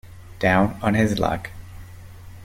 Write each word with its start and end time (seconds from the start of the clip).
Down 0.39 0.79
on 0.81 0.95
his 0.95 1.19
luck. 1.19 1.51